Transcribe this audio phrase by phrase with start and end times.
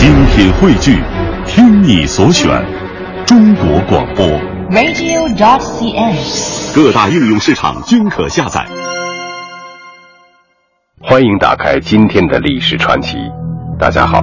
[0.00, 0.96] 精品汇聚，
[1.46, 2.48] 听你所选，
[3.26, 4.24] 中国广播。
[4.70, 6.74] radio.cn。
[6.74, 8.64] 各大应用市场均可下载。
[11.02, 13.18] 欢迎打开今天的历史传奇。
[13.78, 14.22] 大家好，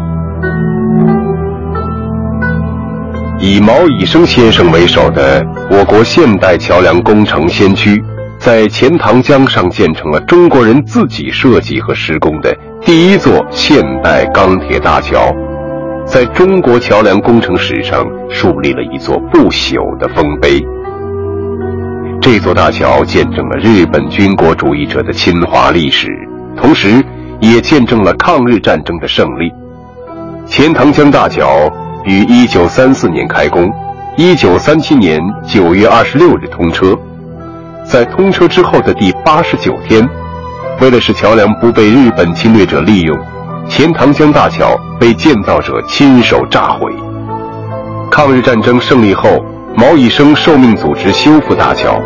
[3.40, 8.04] 以毛以升先生为首的我国现代桥梁工程先驱，
[8.40, 12.52] 在钱塘江上建成了中国人自己设计和施工的
[12.82, 15.32] 第一座现代钢铁大桥，
[16.08, 20.66] 在中国桥梁工程史上树立了一座不朽的丰碑。
[22.22, 26.08] 这座大桥见证了日本军国主义者的侵华历史。
[26.56, 27.04] 同时，
[27.42, 29.52] 也见证了抗日战争的胜利。
[30.46, 31.70] 钱塘江大桥
[32.06, 33.70] 于1934年开工
[34.18, 36.98] ，1937年9月26日通车。
[37.84, 40.10] 在通车之后的第89天，
[40.80, 43.18] 为了使桥梁不被日本侵略者利用，
[43.70, 46.94] 钱塘江大桥被建造者亲手炸毁。
[48.10, 49.44] 抗日战争胜利后，
[49.76, 52.02] 毛以升受命组织修复大桥。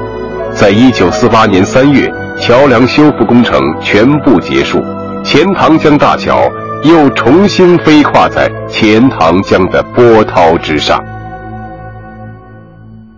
[0.54, 2.14] 在1948年3月。
[2.40, 4.84] 桥梁修复工程全部结束，
[5.24, 6.50] 钱塘江大桥
[6.82, 11.00] 又重新飞跨在钱塘江的波涛之上。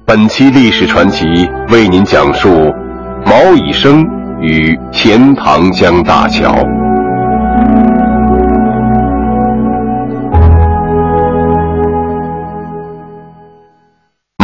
[0.06, 1.26] 本期历史传奇
[1.70, 2.70] 为您讲述
[3.26, 4.06] 毛以升
[4.42, 6.54] 与钱塘江大桥。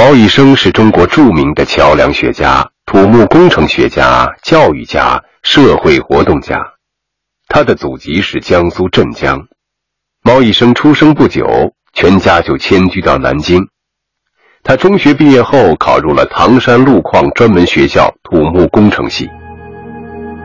[0.10, 2.68] 毛以升是中国著名的桥梁学家。
[2.88, 6.60] 土木工程学家、教育家、社会活动家，
[7.48, 9.40] 他的祖籍是江苏镇江。
[10.24, 11.46] 毛以升出生不久，
[11.94, 13.68] 全家就迁居到南京。
[14.64, 19.30] 他中学毕业后考入了唐山路矿专门学校土木工程系。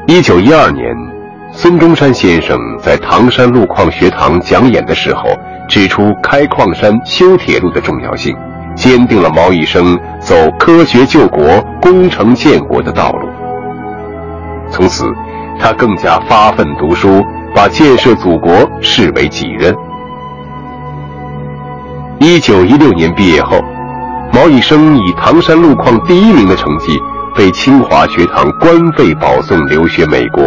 [0.06, 0.94] 一九一二年，
[1.50, 5.24] 孙中山先生在唐山路矿学堂讲演的时候，
[5.70, 8.36] 指出开矿山、修铁路的重要性。
[8.74, 13.28] 坚定了毛以升走科学救国、工程建国的道路。
[14.70, 15.04] 从此，
[15.60, 17.22] 他更加发奋读书，
[17.54, 19.74] 把建设祖国视为己任。
[22.18, 23.60] 一九一六年毕业后，
[24.32, 26.98] 毛以升以唐山路矿第一名的成绩，
[27.36, 30.42] 被清华学堂官费保送留学美国。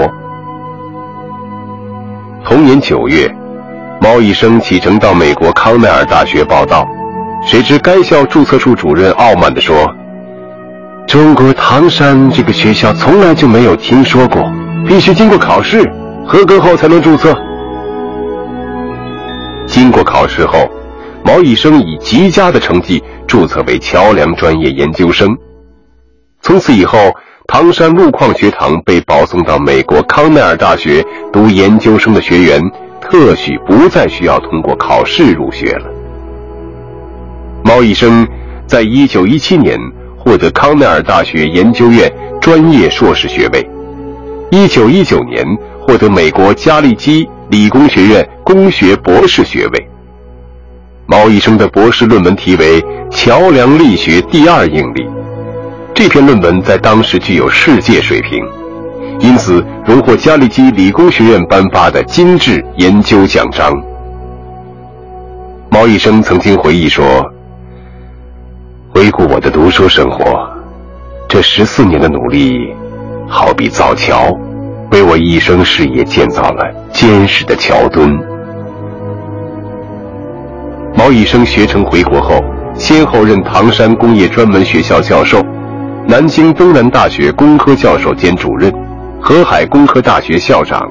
[2.43, 3.33] 同年九月，
[4.01, 6.85] 毛以升启程到美国康奈尔大学报道。
[7.47, 9.89] 谁知该校注册处主任傲慢地说
[11.07, 14.43] ：“中国唐山这个学校从来就没有听说过，
[14.85, 15.81] 必须经过考试，
[16.27, 17.33] 合格后才能注册。”
[19.65, 20.69] 经过考试后，
[21.23, 25.33] 毛以升以极佳的成绩注册为桥梁专业研究生。
[26.41, 26.97] 从此以后，
[27.47, 32.61] 唐山路矿学堂被保送到美国康奈尔大学读研究生的学员，
[32.99, 35.96] 特许不再需要通过考试入学了。
[37.67, 38.25] 毛以生
[38.65, 39.77] 在1917年
[40.17, 43.69] 获得康奈尔大学研究院专业硕士学位
[44.51, 45.45] ，1919年
[45.81, 49.87] 获得美国加利基理工学院工学博士学位。
[51.07, 55.01] 毛以生的博士论文题为《桥梁力学第二应力》，
[55.93, 58.41] 这篇论文在当时具有世界水平，
[59.19, 63.73] 因此荣获加利基理工学院颁发的金质研究奖章。
[65.69, 67.29] 毛医生曾经回忆说。
[68.97, 70.25] 回顾我的读书生活，
[71.29, 72.57] 这十四年的努力，
[73.29, 74.35] 好比造桥，
[74.89, 78.09] 为我一生事业建造了坚实的桥墩。
[80.95, 82.43] 毛以升学成回国后，
[82.73, 85.45] 先后任唐山工业专门学校教授、
[86.07, 88.73] 南京东南大学工科教授兼主任、
[89.21, 90.81] 河海工科大学校长、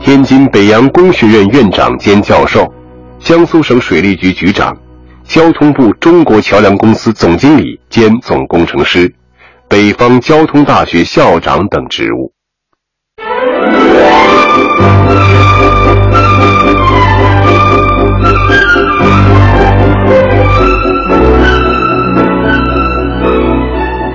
[0.00, 2.66] 天津北洋工学院院长兼教授、
[3.20, 4.76] 江苏省水利局局长。
[5.26, 9.12] 交通部中国桥梁公司总经理兼总工程师，
[9.68, 12.32] 北方交通大学校长等职务。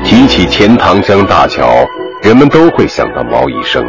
[0.05, 1.85] 提起钱塘江大桥，
[2.23, 3.83] 人们都会想到毛以升。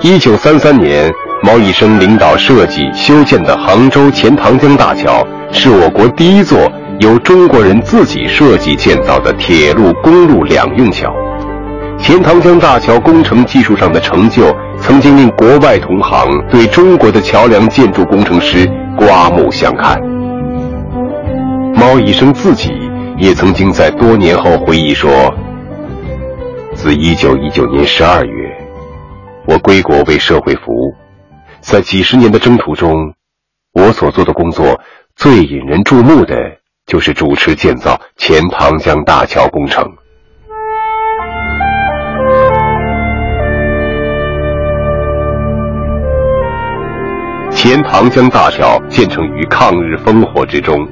[0.00, 5.26] 一九三三年，毛以升领导设计修建的杭州钱塘江大桥。
[5.52, 6.58] 是我国第一座
[6.98, 11.14] 由中国人自己设计建造的铁路、公路两用桥。
[11.98, 20.00] 钱塘江大桥工程技术上的成就，曾经令国外同行对中国的桥梁建筑工程师刮目相看。
[21.76, 22.72] 毛以升自己
[23.18, 25.32] 也曾经在多年后回忆说
[26.74, 28.56] ：“自1919年12月，
[29.46, 30.92] 我归国为社会服务，
[31.60, 33.12] 在几十年的征途中。”
[33.74, 34.78] 我所做的工作
[35.22, 36.34] 最引人注目的，
[36.84, 39.80] 就是主持建造钱塘江大桥工程。
[47.52, 50.84] 钱塘江大桥建成于抗日烽火之中，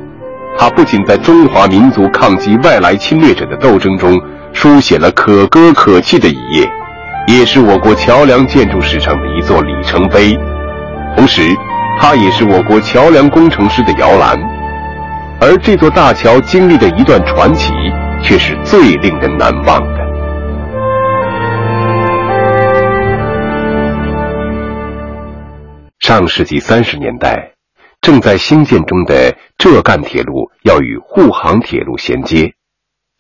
[0.57, 4.17] 它不仅在中华民族抗击外来侵略者的斗争中
[4.53, 6.71] 书写了可歌可泣的一页，
[7.27, 10.39] 也是我国桥梁建筑史上的一座里程碑。
[11.17, 11.43] 同时，
[12.01, 14.37] 它也是我国桥梁工程师的摇篮，
[15.41, 17.73] 而这座大桥经历的一段传奇，
[18.23, 20.01] 却是最令人难忘的。
[25.99, 27.53] 上世纪三十年代，
[28.01, 32.55] 正在兴建中的浙赣铁路要与沪杭铁路衔接，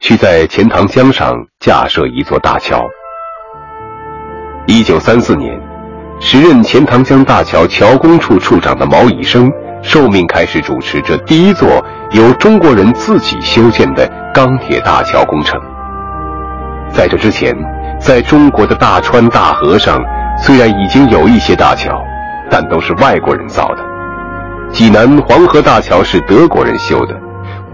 [0.00, 2.82] 需在钱塘江上架设一座大桥。
[4.66, 5.69] 一九三四年。
[6.22, 9.50] 时任钱塘江大桥桥工处处长的毛以升
[9.82, 15.58] 受命开始主持这第一座由中国人自己修建的钢铁大桥工程。
[16.92, 17.56] 在这之前，
[17.98, 19.98] 在中国的大川大河上，
[20.38, 21.90] 虽然已经有一些大桥，
[22.50, 23.78] 但都是外国人造的。
[24.70, 27.14] 济南黄河大桥是德国人修的，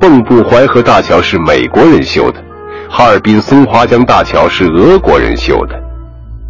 [0.01, 2.41] 蚌埠淮河大桥是美国人修的，
[2.89, 5.75] 哈尔滨松花江大桥是俄国人修的。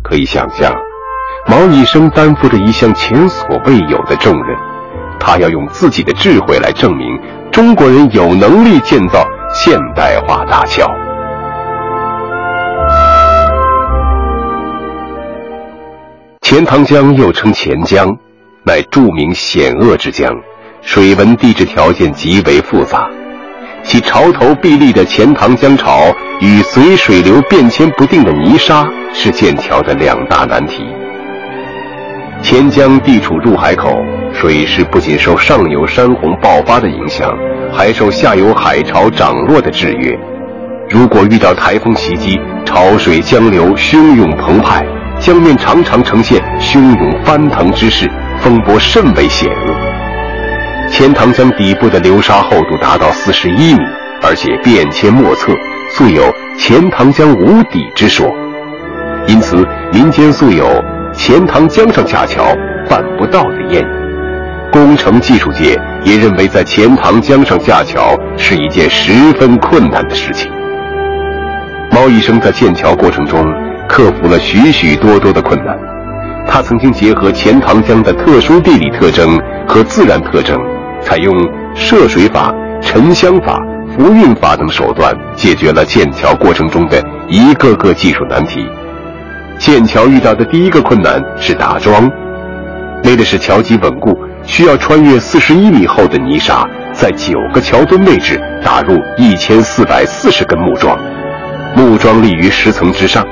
[0.04, 0.70] 可以想象。
[1.48, 4.56] 毛以生担负着一项前所未有的重任，
[5.18, 7.06] 他要用自己的智慧来证明
[7.52, 10.90] 中国人有能力建造现代化大桥。
[16.42, 18.08] 钱塘江又称钱江，
[18.64, 20.32] 乃著名险恶之江，
[20.82, 23.08] 水文地质条件极为复杂，
[23.82, 30.84] 其潮头壁立的钱塘江潮与随水流变迁不定的泥沙，是建桥的两大难题。
[32.42, 33.90] 钱江地处入海口，
[34.32, 37.28] 水势不仅受上游山洪爆发的影响，
[37.72, 40.16] 还受下游海潮涨落的制约。
[40.88, 44.86] 如果遇到台风袭击，潮水江流汹涌澎湃，
[45.18, 48.08] 江面常常呈现汹涌翻腾之势，
[48.38, 50.88] 风波甚为险恶。
[50.88, 53.80] 钱塘江底部的流沙厚度达到四十一米，
[54.22, 55.52] 而且变迁莫测，
[55.90, 56.22] 素有
[56.56, 58.32] “钱塘江无底”之说。
[59.26, 60.64] 因此，民间素有。
[61.16, 62.44] 钱塘江上架桥
[62.88, 63.86] 办不到的谚语，
[64.70, 70.52] 工程技术界也认为在钱塘江上架桥是一件十分困难的事情。
[71.90, 73.42] 毛医生在建桥过程中
[73.88, 75.76] 克服了许许多多的困难，
[76.46, 80.56] 他曾经结合钱塘江的特殊地理特征和自然特征，
[81.00, 81.34] 采用
[81.74, 83.58] 涉水法、沉箱法、
[83.96, 88.68] 浮运法等手段，解决了建桥过程中的一个个技术难题。
[89.58, 92.10] 建桥遇到的第一个困难是打桩，
[93.04, 100.98] 为的是桥基稳固，需要穿越四十一米厚的泥沙，在九个桥墩位置打入一千四百四十根木桩，
[101.74, 103.24] 木桩立于石层之上，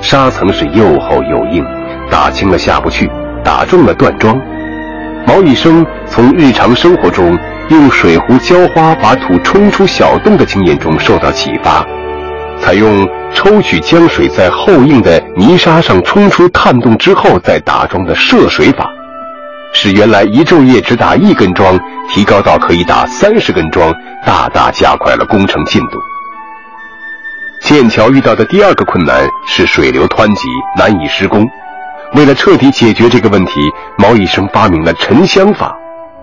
[0.00, 1.62] 沙层是又厚又硬，
[2.10, 3.08] 打轻了下不去，
[3.44, 4.40] 打重了断桩。
[5.26, 7.38] 毛以生从日常生活中
[7.68, 11.84] 用水壶浇花把土冲出小洞的经验中受到启发。
[12.60, 18.86] 采用抽取江水在厚硬的泥沙上冲出探洞之后再打桩的涉水法，
[19.72, 21.78] 使原来一昼夜只打一根桩，
[22.10, 23.94] 提高到可以打三十根桩，
[24.26, 25.98] 大大加快了工程进度。
[27.60, 31.46] 建桥遇到的第二个困难是水流湍急，难以施工。
[32.14, 33.52] 为了彻底解决这个问题，
[33.98, 35.74] 毛以生发明了沉箱法，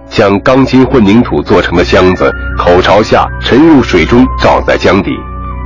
[0.09, 5.11] 将钢筋混凝土做成的箱子口朝下沉入水中，罩在江底。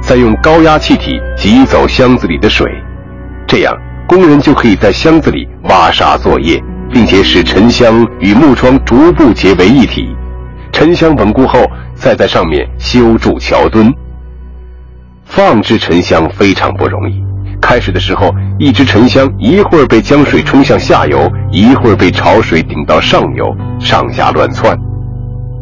[0.09, 2.65] 再用高压气体挤走箱子里的水，
[3.47, 3.71] 这样
[4.07, 6.59] 工人就可以在箱子里挖沙作业，
[6.91, 10.09] 并且使沉箱与木桩逐步结为一体。
[10.71, 11.63] 沉箱稳固后，
[11.93, 13.93] 再在上面修筑桥墩。
[15.25, 17.23] 放置沉箱非常不容易。
[17.61, 24.75] 开始的时候，一只沉箱一会儿被江水冲向下游，一会儿被潮水顶到上游，上下乱窜。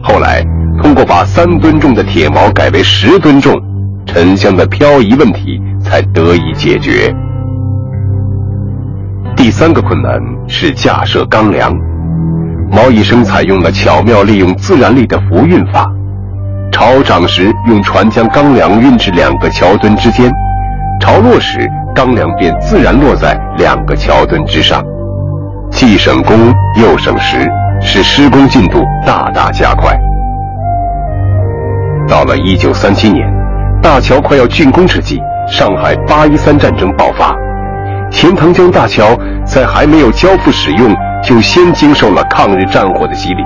[0.02, 0.42] 后来，
[0.82, 3.62] 通过把三吨重的铁锚改为十吨重。
[4.08, 7.14] 沉箱的漂移问题才得以解决。
[9.36, 11.72] 第三个困难是架设钢梁，
[12.72, 15.86] 毛以生采用了巧妙利用自然力的浮运法，
[16.72, 20.32] 潮涨时用船将钢梁运至两个桥墩之间，
[21.00, 24.84] 潮落时钢梁便自然落在两个桥墩之上，
[25.70, 27.48] 既省工又省时，
[27.80, 29.96] 使施工进度大大加快。
[32.08, 33.37] 到了一九三七年。
[33.88, 35.18] 大桥快要竣工之际，
[35.48, 37.34] 上海八一三战争爆发，
[38.12, 43.42] 钱塘江大桥在还没有交付使用，就先经受了抗日战火的洗礼。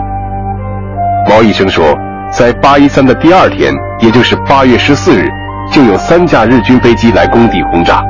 [1.30, 1.96] 毛医生说，
[2.32, 5.30] 在八一三的第二天，也就是八月十四日，
[5.72, 8.02] 就有三架日军飞机来工地轰炸。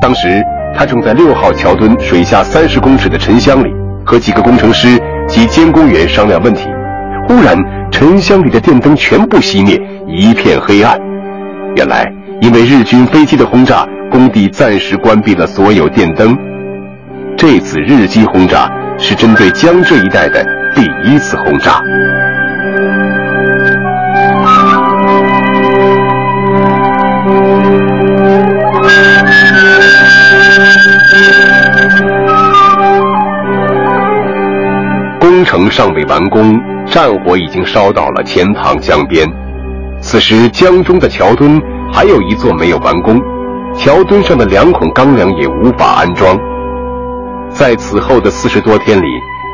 [0.00, 0.42] 当时
[0.74, 3.68] 他正在六号桥墩水下三十公尺的沉箱里，
[4.02, 4.98] 和几个工程师
[5.28, 6.70] 及监工员商量问题。
[7.28, 7.54] 忽然，
[7.92, 10.98] 沉箱里的电灯全部熄灭，一片黑暗。
[11.76, 16.36] 原来，因为日军飞机的轰炸，工地暂时关闭了所有电灯。
[17.36, 21.82] 这次日机轰炸是针对江浙一带的第一次轰炸。
[35.20, 39.28] 工程尚未完工，战火已经烧到了钱塘江边。
[40.14, 41.60] 此时，江中的桥墩
[41.92, 43.20] 还有一座没有完工，
[43.76, 46.38] 桥墩上的两孔钢梁也无法安装。
[47.50, 49.06] 在此后的四十多天里，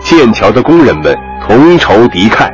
[0.03, 1.17] 建桥的工人们
[1.49, 2.47] 同仇敌忾，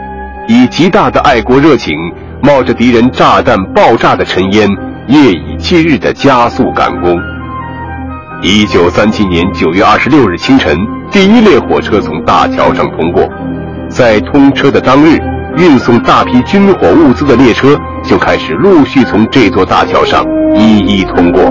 [0.46, 1.96] 以极大的爱国热情，
[2.44, 4.68] 冒着敌人炸弹爆炸的尘烟，
[5.08, 7.18] 夜以继日地加速赶工。
[8.40, 10.78] 一九三七年九月二十六日清晨，
[11.10, 13.28] 第一列火车从大桥上通过，
[13.88, 15.18] 在通车的当日，
[15.56, 21.42] 运送大批军火物资的列车就开始陆续从这座大桥上一一通过。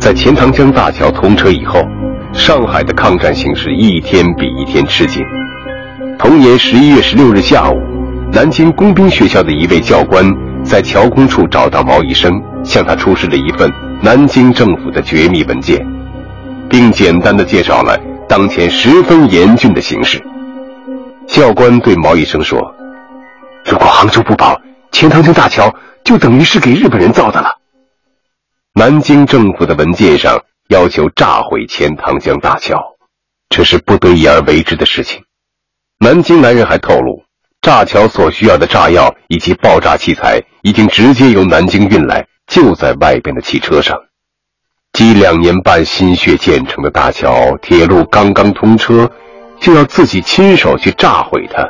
[0.00, 1.80] 在钱塘江大桥通车以后，
[2.32, 5.22] 上海的抗战形势一天比一天吃紧。
[6.18, 7.76] 同年十一月十六日下午，
[8.30, 10.24] 南京工兵学校的一位教官
[10.62, 12.32] 在桥工处找到毛医生，
[12.62, 13.70] 向他出示了一份
[14.02, 15.84] 南京政府的绝密文件，
[16.68, 20.22] 并简单的介绍了当前十分严峻的形势。
[21.26, 22.60] 教官对毛医生说
[23.64, 24.60] ：“如果杭州不保，
[24.92, 27.56] 钱塘江大桥就等于是给日本人造的了。”
[28.74, 32.78] 南京政府的文件上要求炸毁钱塘江大桥，
[33.48, 35.24] 这是不得已而为之的事情。
[35.98, 37.24] 南京男人还透露，
[37.60, 43.98] 炸桥所需要的炸药以及爆炸器材已经直接由南京运来，就在外边的汽车上。
[44.92, 49.10] 积两年半心血建成的大桥，铁路刚刚通车，
[49.60, 51.68] 就要自己亲手去炸毁它，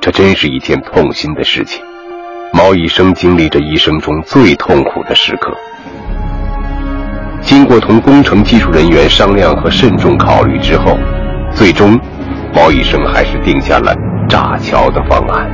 [0.00, 1.82] 这真是一件痛心的事情。
[2.52, 5.50] 毛医生经历着一生中最痛苦的时刻。
[7.40, 10.98] 经过同工程技术人员商量和慎重考虑之后，
[11.54, 11.98] 最终，
[12.54, 13.94] 毛医生还是定下了
[14.28, 15.50] 炸桥的方案。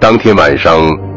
[0.00, 0.72] 当天晚上，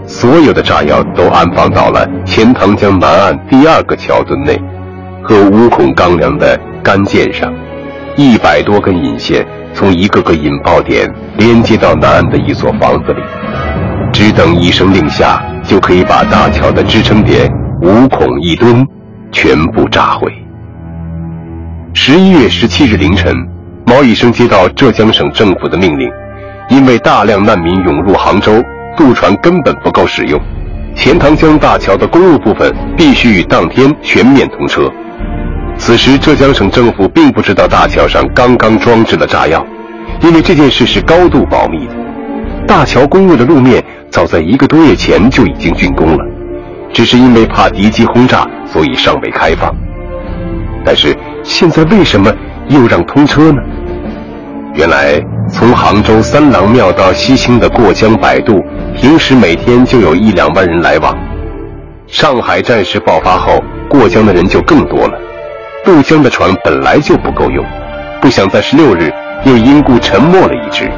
[0.06, 4.58] 所有的炸药都安放到了钱塘江南岸第二个桥墩内，
[5.22, 7.53] 和五孔钢梁的杆件上，
[8.15, 9.46] 一百多根引线。
[9.74, 13.22] 从一个个引爆点连接到南岸的一所房子里，
[14.12, 17.48] 只等一声令下，就可以把大桥的支撑点
[17.84, 18.84] 五孔一墩
[19.39, 20.34] 全部炸毁。
[21.94, 23.36] 十一月十七日凌晨，
[23.86, 26.10] 毛以生接到浙江省政府的命令，
[26.72, 28.63] 因为大量难民涌入杭州，
[28.98, 30.41] 渡船根本不够使用，
[30.96, 34.91] 钱塘江大桥的公路部分必须于当天全面通车。
[35.77, 39.63] 此时，浙江省政府并不知道大桥上刚刚装置了炸药，
[40.24, 41.94] 因为这件事是高度保密的。
[42.65, 46.25] 大桥公路的路面早在一个多月前就已经竣工了，
[46.94, 49.74] 只是因为怕敌机轰炸，所以尚未开放。
[50.84, 52.34] 但是现在为什么
[52.67, 53.62] 又让通车呢？
[54.74, 58.63] 原来，从杭州三郎庙到西兴的过江摆渡，
[58.96, 61.17] 平时每天就有一两万人来往。
[62.06, 65.20] 上海战事爆发后，过江的人就更多了。
[65.84, 67.65] 渡江的船本来就不够用，
[68.22, 69.12] 不想在十六日
[69.46, 70.89] 又因故沉没了一只。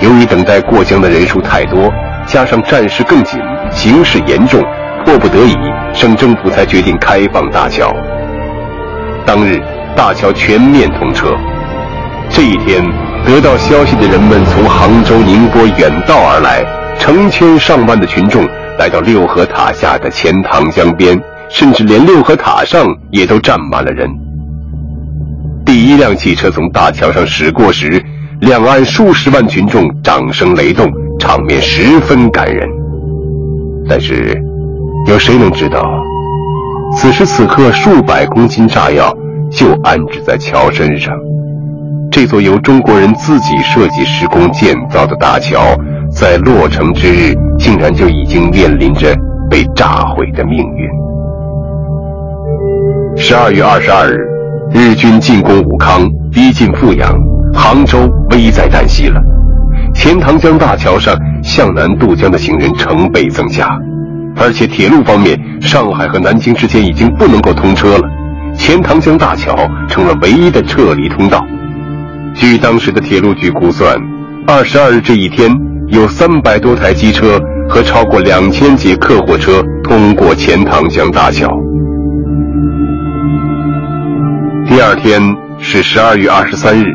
[0.00, 1.92] 由于等待过江的人数太多，
[2.26, 4.60] 加上战事更紧，形势严重，
[5.04, 5.56] 迫不得已，
[5.92, 7.94] 省政府才决定开放大桥。
[9.26, 9.60] 当日，
[9.96, 11.34] 大桥全面通车。
[12.28, 12.82] 这一天，
[13.26, 16.64] 得到消息的人们从杭州、宁波远道而来，
[16.98, 18.46] 成千上万的群众
[18.78, 21.20] 来到六合塔下的钱塘江边。
[21.48, 24.08] 甚至连六合塔上也都站满了人。
[25.66, 28.02] 第一辆汽车从大桥上驶过时，
[28.40, 30.90] 两岸数十万群众掌声雷动，
[31.20, 32.66] 场面十分感人。
[33.86, 34.34] 但是，
[35.08, 35.82] 有谁能知道，
[36.96, 39.12] 此时此刻数百公斤炸药
[39.50, 41.12] 就安置在桥身上？
[42.10, 45.58] 这座由中国人自己设计施工建造的大桥，
[46.10, 49.14] 在落成之日，竟然就已经面临着
[49.50, 50.88] 被炸毁的命运。
[53.16, 54.16] 十二月二十二日，
[54.72, 57.12] 日军进攻武康，逼近阜阳，
[57.52, 59.20] 杭州危在旦夕了。
[59.94, 63.68] 钱塘江大桥上向南渡江的行人成倍增加，
[64.36, 68.08] 而且铁路方面，上海和南京之间已经不能够通车了，
[68.56, 69.54] 钱塘江大桥
[69.88, 71.44] 成了唯一的撤离通道。
[72.34, 73.96] 据当时的铁路局估算，
[74.46, 75.54] 二十二日这一天
[75.88, 81.48] 有三百多台机车和超过两千节客货车通过钱塘江大桥。
[84.66, 85.20] 第二天
[85.58, 86.86] 是十二月二十三日，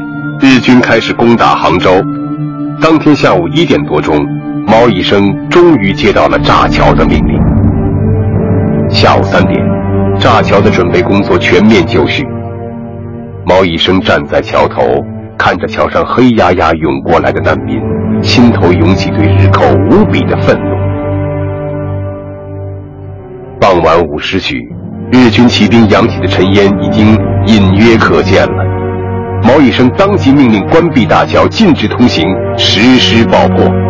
[0.41, 2.03] 日军开始攻打杭州。
[2.81, 4.17] 当天下午一点多钟，
[4.69, 7.39] 毛以生终于接到了炸桥的命令。
[8.89, 9.57] 下午三点，
[10.19, 12.27] 炸桥的准备工作全面就绪。
[13.45, 14.83] 毛以生站在桥头，
[15.37, 17.79] 看着桥上黑压压涌过来的难民，
[18.21, 20.69] 心头涌起对日寇无比的愤怒。
[23.59, 24.61] 傍晚五时许。
[25.09, 28.65] 日军骑兵扬起的尘烟已经隐约可见了。
[29.41, 32.25] 毛以生当即命令关闭大桥，禁止通行，
[32.57, 33.86] 实施爆破。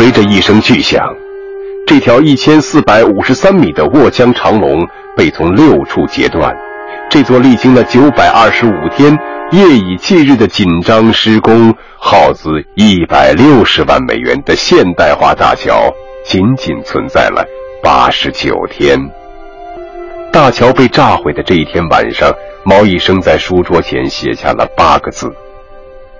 [0.00, 0.98] 随着一声巨响，
[1.86, 4.80] 这条一千四百五十三米的卧江长龙
[5.14, 6.56] 被从六处截断。
[7.10, 9.14] 这座历经了九百二十五天。
[9.50, 15.92] 夜以继日的紧张施工，耗资一百六十万美元的现代化大桥，
[16.24, 17.44] 仅仅存在了
[17.82, 18.98] 八十九天。
[20.32, 22.32] 大桥被炸毁的这一天晚上，
[22.64, 25.30] 毛以生在书桌前写下了八个字：“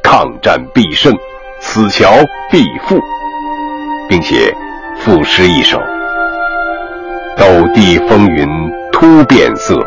[0.05, 1.17] 抗战必胜，
[1.61, 2.13] 此桥
[2.51, 3.01] 必复。”
[4.11, 4.53] 并且
[4.99, 5.79] 赋诗一首
[7.39, 8.49] ：“斗地风云
[8.91, 9.79] 突变色，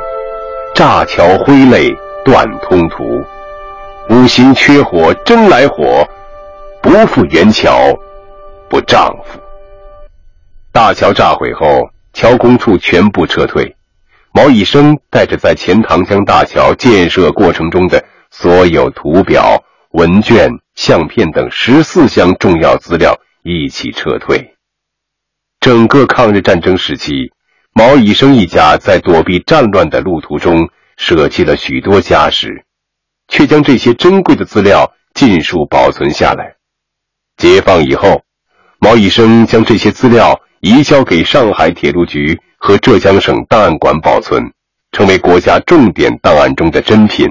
[0.74, 3.04] 炸桥挥泪断通途。”
[4.10, 6.08] 五行缺火真来火，
[6.82, 7.94] 不负元桥
[8.70, 9.38] 不丈夫。
[10.72, 13.76] 大桥炸毁后，桥工处全部撤退。
[14.34, 24.56] 毛以生带着在钱塘江大桥建设过程中的所有图表、文卷、相片等十四项重要资料一起撤退。
[25.60, 27.32] 整个抗日战争时期，
[27.74, 32.66] 毛以生一家在躲避战乱的路途中舍弃了许多家什。
[33.30, 36.56] 却将这些珍贵的资料尽数保存下来。
[37.38, 38.22] 解放以后，
[38.80, 44.54] 毛以生将这些资料移交给上海铁路局和浙江省档案馆保存，
[44.92, 47.28] 成为国家重点档案中的珍品。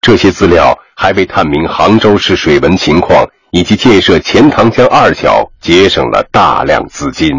[0.00, 7.30] 这些资料还为探明杭州市水文情况以及建设钱塘江二桥节省了大量资金。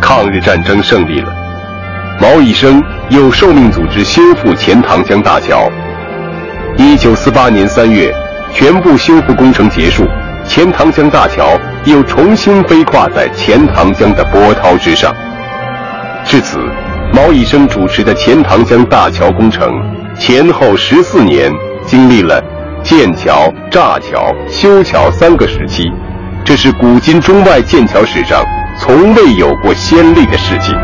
[0.00, 1.32] 抗日战争胜利了，
[2.20, 2.82] 毛以生。
[3.10, 5.66] 又受命组织修复钱塘江大桥。
[6.76, 8.14] 一九四八年三月，
[8.52, 10.06] 全部修复工程结束，
[10.44, 15.10] 钱塘江大桥又重新飞跨在钱塘江的波涛之上。
[16.22, 16.58] 至此，
[17.14, 19.66] 毛以生主持的钱塘江大桥工程
[20.18, 21.50] 前后十四年，
[21.86, 22.42] 经历了
[22.82, 25.84] 建桥、炸桥、修桥三个时期，
[26.44, 28.44] 这是古今中外建桥史上
[28.78, 30.74] 从未有过先例的事情。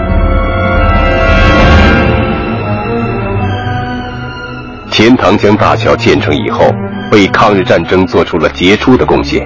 [4.91, 6.71] 钱塘江大桥建成以后，
[7.11, 9.45] 为抗日战争做出了杰出的贡献。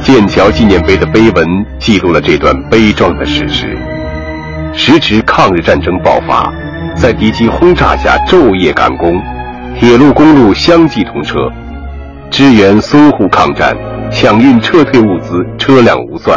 [0.00, 1.46] 建桥纪念碑的碑文
[1.80, 3.76] 记录了这段悲壮的史实。
[4.74, 6.52] 时值抗日战争爆发，
[7.00, 9.22] 在敌机轰炸下昼夜赶工，
[9.78, 11.48] 铁路公路相继通车，
[12.28, 13.72] 支援淞沪抗战，
[14.10, 16.36] 抢运撤退物资车辆无算，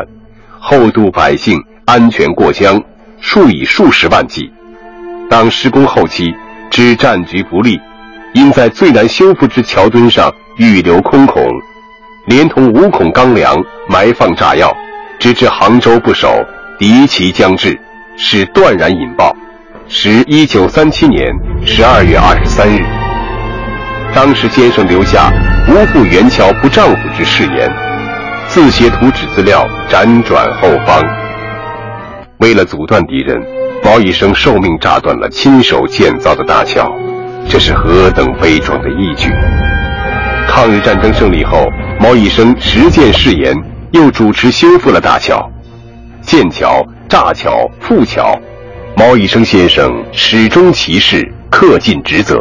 [0.60, 2.80] 后渡百姓安全过江，
[3.20, 4.52] 数以数十万计。
[5.28, 6.32] 当施工后期，
[6.70, 7.80] 知战局不利。
[8.34, 11.44] 因在最难修复之桥墩上预留空孔，
[12.28, 13.58] 连同五孔钢梁
[13.90, 14.72] 埋放炸药，
[15.20, 16.34] 直至杭州不守，
[16.78, 17.78] 敌旗将至，
[18.16, 19.36] 使断然引爆。
[19.94, 21.22] 时一九三七年
[21.66, 22.80] 十二月二十三日，
[24.16, 25.30] 当时先生留下
[25.68, 27.70] “无负元桥不丈夫”之誓言，
[28.48, 31.04] 自携图纸资料辗转后方。
[32.38, 33.38] 为了阻断敌人，
[33.84, 36.90] 毛以生受命炸断了亲手建造的大桥。
[37.50, 39.30] 这是何等悲壮的义举！
[40.48, 41.68] 抗日战争胜利后，
[42.00, 43.54] 毛以生实践誓言，
[43.92, 45.52] 又主持修复了大桥、
[46.22, 48.40] 建桥、炸桥、复桥。
[49.04, 52.38] 毛以生先生始终其事，恪尽职责。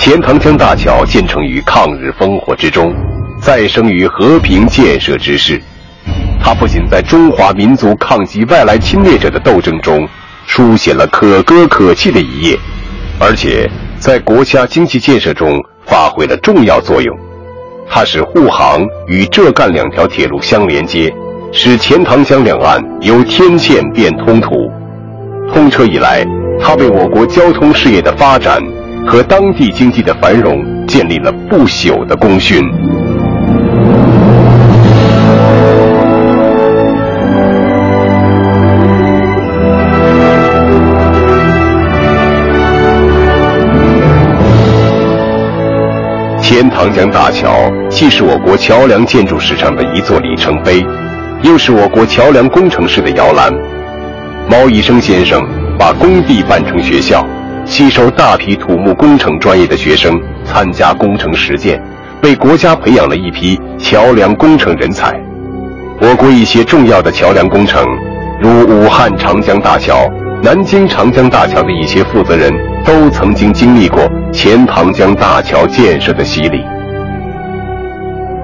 [0.00, 0.36] 钱塘。
[0.36, 2.92] 江大桥建成于抗日烽火之中，
[3.40, 5.62] 再生于和平建设之势。
[6.42, 10.08] 它不仅在中华民族抗击外来侵略者的斗争中
[10.46, 12.58] 书写了可歌可泣的一页，
[13.18, 17.14] 而且在国家经济建设中发挥了重要作用。
[17.88, 21.12] 它使沪杭与浙赣两条铁路相连接，
[21.52, 24.70] 使钱塘江两岸由天堑变通途。
[25.52, 26.24] 通车以来，
[26.60, 28.60] 它为我国交通事业的发展
[29.06, 32.62] 和当地经济的繁荣建立了不朽的功勋。
[46.48, 50.80] 钱塘江大桥既是我国桥梁建筑史上的一座里程碑，
[51.42, 53.52] 又是我国桥梁工程师的摇篮。
[54.48, 55.44] 毛以生先生
[55.76, 57.26] 把工地办成学校，
[57.64, 61.82] 吸收大批土木工程专业的学生参加工程实践，
[62.22, 65.20] 为国家培养了一批桥梁工程人才。
[66.00, 67.84] 我国一些重要的桥梁工程，
[68.40, 70.08] 如武汉长江大桥、
[70.44, 72.54] 南京长江大桥的一些负责人，
[72.86, 74.00] 都曾经经历过
[74.32, 76.62] 钱塘江大桥建设的洗礼。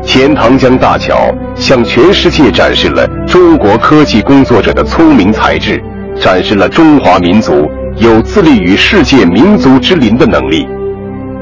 [0.04, 5.80] 钱塘江大桥向全世界展示了中国科技工作者的聪明才智。
[6.20, 10.68] 展示了中华民族有自立于世界民族之林的能力。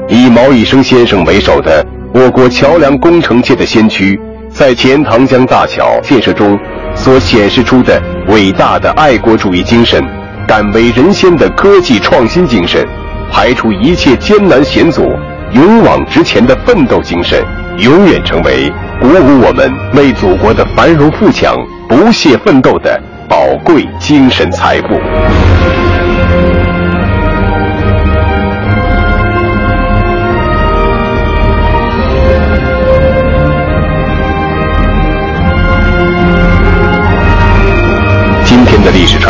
[0.07, 4.17] 以毛以生先生为首的我国桥梁工程界的先驱，
[4.49, 6.57] 在钱塘江大桥建设中
[6.95, 10.01] 所显示出的伟大的爱国主义精神、
[10.47, 12.85] 敢为人先的科技创新精神、
[13.31, 15.09] 排除一切艰难险阻、
[15.53, 17.43] 勇往直前的奋斗精神，
[17.77, 21.55] 永远成为鼓舞我们为祖国的繁荣富强
[21.87, 23.01] 不懈奋斗的。
[23.29, 25.90] 宝贵精神财富。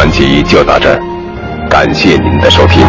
[0.02, 1.00] 传奇就到这儿，
[1.70, 2.82] 感谢您的收听。